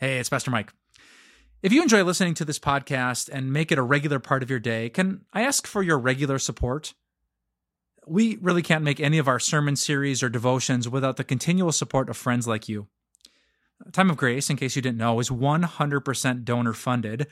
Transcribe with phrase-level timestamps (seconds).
[0.00, 0.72] Hey, it's Pastor Mike.
[1.60, 4.60] If you enjoy listening to this podcast and make it a regular part of your
[4.60, 6.94] day, can I ask for your regular support?
[8.06, 12.08] We really can't make any of our sermon series or devotions without the continual support
[12.08, 12.86] of friends like you.
[13.90, 17.26] Time of Grace, in case you didn't know, is 100% donor funded,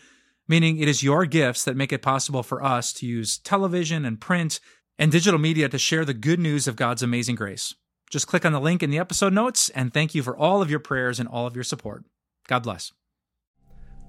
[0.49, 4.21] meaning it is your gifts that make it possible for us to use television and
[4.21, 4.59] print
[4.99, 7.77] and digital media to share the good news of God's amazing grace.
[8.11, 10.71] Just click on the link in the episode notes, and thank you for all of
[10.71, 12.05] your prayers and all of your support.
[12.49, 12.93] God bless.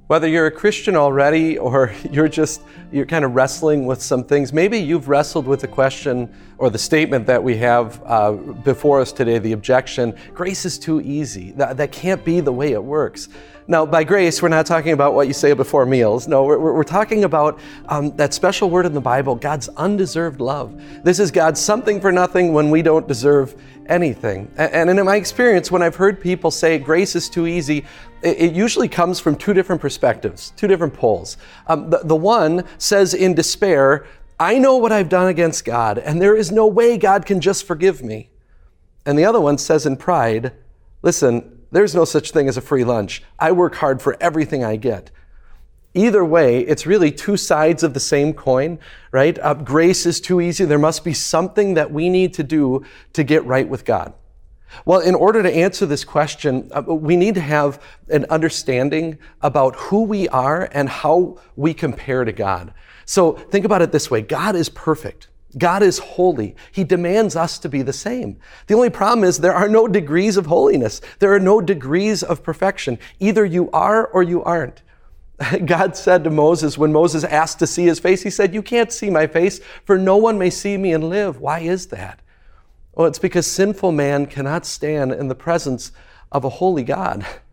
[0.08, 4.54] Whether you're a Christian already or you're just you're kind of wrestling with some things,
[4.54, 9.12] maybe you've wrestled with the question or the statement that we have uh, before us
[9.12, 11.52] today, the objection, grace is too easy.
[11.52, 13.28] That, that can't be the way it works.
[13.70, 16.26] Now, by grace, we're not talking about what you say before meals.
[16.26, 17.60] No, we're, we're talking about
[17.90, 20.82] um, that special word in the Bible, God's undeserved love.
[21.04, 24.50] This is God's something for nothing when we don't deserve anything.
[24.56, 27.86] And in my experience, when I've heard people say grace is too easy,
[28.22, 31.36] it usually comes from two different perspectives, two different poles.
[31.68, 34.08] Um, the, the one says in despair,
[34.40, 37.66] I know what I've done against God, and there is no way God can just
[37.66, 38.30] forgive me.
[39.06, 40.54] And the other one says in pride,
[41.02, 43.24] listen, there's no such thing as a free lunch.
[43.40, 45.12] I work hard for everything I get.
[45.94, 48.78] Either way, it's really two sides of the same coin,
[49.12, 49.40] right?
[49.40, 50.64] Uh, grace is too easy.
[50.64, 54.14] There must be something that we need to do to get right with God.
[54.86, 59.76] Well, in order to answer this question, uh, we need to have an understanding about
[59.76, 62.74] who we are and how we compare to God.
[63.06, 65.30] So think about it this way God is perfect.
[65.58, 66.56] God is holy.
[66.72, 68.38] He demands us to be the same.
[68.68, 71.00] The only problem is there are no degrees of holiness.
[71.20, 73.00] There are no degrees of perfection.
[73.20, 74.82] Either you are or you aren't.
[75.66, 78.92] God said to Moses, when Moses asked to see his face, he said, You can't
[78.92, 81.40] see my face, for no one may see me and live.
[81.40, 82.22] Why is that?
[82.94, 85.92] Well, it's because sinful man cannot stand in the presence
[86.32, 87.26] of a holy God.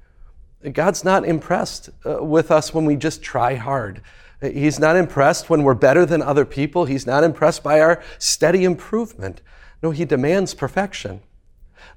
[0.72, 4.00] God's not impressed uh, with us when we just try hard.
[4.40, 6.84] He's not impressed when we're better than other people.
[6.84, 9.40] He's not impressed by our steady improvement.
[9.82, 11.20] No, He demands perfection.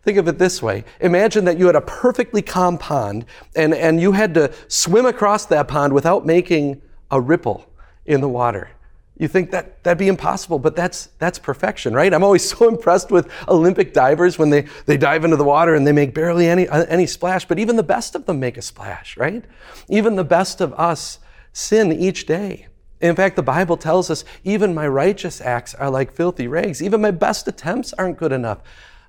[0.04, 0.84] Think of it this way.
[1.02, 3.26] Imagine that you had a perfectly calm pond
[3.56, 6.82] and, and you had to swim across that pond without making
[7.12, 7.70] a ripple
[8.06, 8.70] in the water.
[9.20, 12.14] You think that that'd be impossible, but that's that's perfection, right?
[12.14, 15.88] I'm always so impressed with Olympic divers when they, they dive into the water and
[15.88, 19.18] they make barely any any splash, but even the best of them make a splash,
[19.18, 19.44] right?
[19.90, 21.20] Even the best of us
[21.52, 22.68] sin each day.
[23.00, 26.82] In fact, the Bible tells us even my righteous acts are like filthy rags.
[26.82, 28.60] Even my best attempts aren't good enough.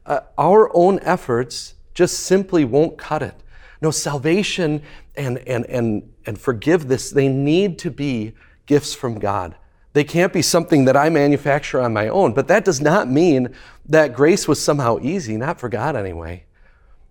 [0.05, 3.35] Uh, our own efforts just simply won't cut it.
[3.81, 4.83] No, salvation
[5.17, 8.35] and, and, and, and forgiveness, they need to be
[8.67, 9.55] gifts from God.
[9.99, 12.33] They can't be something that I manufacture on my own.
[12.33, 13.53] But that does not mean
[13.89, 16.45] that grace was somehow easy, not for God anyway.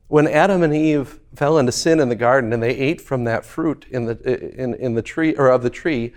[0.08, 3.44] When Adam and Eve fell into sin in the garden and they ate from that
[3.44, 6.14] fruit in the, in, in the tree or of the tree,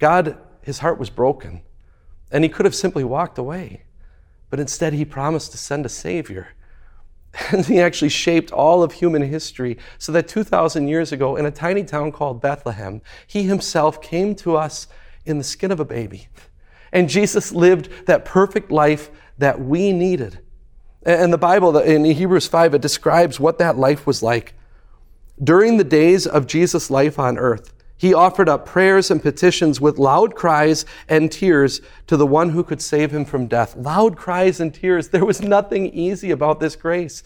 [0.00, 1.62] God, his heart was broken.
[2.32, 3.84] And he could have simply walked away.
[4.50, 6.48] But instead, he promised to send a Savior.
[7.50, 11.50] And he actually shaped all of human history so that 2,000 years ago, in a
[11.50, 14.86] tiny town called Bethlehem, he himself came to us
[15.24, 16.28] in the skin of a baby.
[16.92, 20.40] And Jesus lived that perfect life that we needed.
[21.02, 24.54] And the Bible, in Hebrews 5, it describes what that life was like.
[25.42, 29.98] During the days of Jesus' life on earth, he offered up prayers and petitions with
[29.98, 33.74] loud cries and tears to the one who could save him from death.
[33.76, 35.08] Loud cries and tears.
[35.08, 37.22] There was nothing easy about this grace.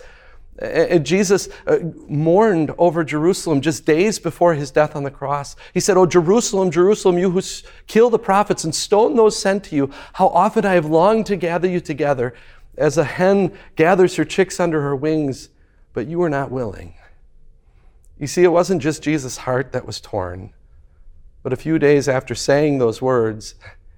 [1.03, 5.57] Jesus uh, mourned over Jerusalem just days before his death on the cross.
[5.73, 7.41] He said, Oh, Jerusalem, Jerusalem, you who
[7.87, 11.37] kill the prophets and stone those sent to you, how often I have longed to
[11.37, 12.35] gather you together
[12.77, 15.49] as a hen gathers her chicks under her wings,
[15.95, 16.95] but you were not willing.
[18.19, 20.53] You see, it wasn't just Jesus' heart that was torn.
[21.43, 23.55] But a few days after saying those words,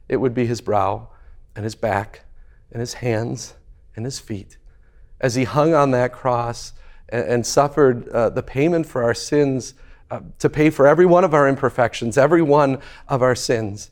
[0.08, 1.08] it would be his brow
[1.56, 2.25] and his back
[2.70, 3.54] and his hands
[3.97, 4.56] and his feet
[5.20, 6.72] as he hung on that cross
[7.08, 9.74] and, and suffered uh, the payment for our sins
[10.10, 12.78] uh, to pay for every one of our imperfections, every one
[13.09, 13.91] of our sins.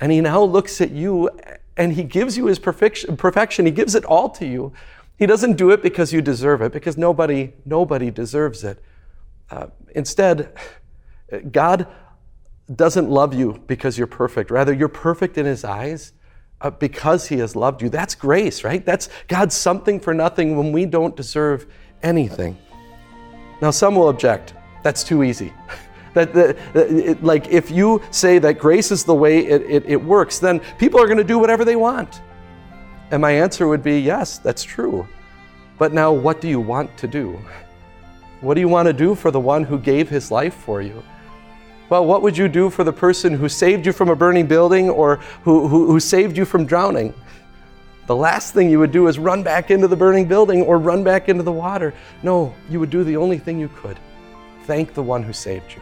[0.00, 1.30] And he now looks at you
[1.76, 3.66] and he gives you his perfection, perfection.
[3.66, 4.72] He gives it all to you.
[5.18, 8.82] He doesn't do it because you deserve it, because nobody, nobody deserves it.
[9.50, 10.52] Uh, instead,
[11.50, 11.86] God
[12.74, 14.50] doesn't love you because you're perfect.
[14.50, 16.12] Rather, you're perfect in His eyes
[16.60, 17.88] uh, because He has loved you.
[17.88, 18.84] That's grace, right?
[18.84, 21.66] That's God's something for nothing when we don't deserve
[22.02, 22.58] anything.
[23.62, 24.54] Now, some will object.
[24.82, 25.52] That's too easy.
[26.14, 30.02] that, that it, like if you say that grace is the way it, it, it
[30.02, 32.20] works, then people are going to do whatever they want.
[33.10, 35.06] And my answer would be yes, that's true.
[35.78, 37.38] But now, what do you want to do?
[38.40, 41.02] What do you want to do for the one who gave his life for you?
[41.88, 44.90] Well, what would you do for the person who saved you from a burning building
[44.90, 47.14] or who, who, who, saved you from drowning?
[48.06, 51.04] The last thing you would do is run back into the burning building or run
[51.04, 51.94] back into the water.
[52.22, 53.98] No, you would do the only thing you could
[54.66, 55.80] thank the one who saved you.